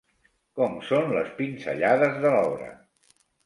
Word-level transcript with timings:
Com 0.59 0.79
són 0.87 1.13
les 1.19 1.31
pinzellades 1.43 2.21
de 2.27 2.35
l'obra? 2.39 2.75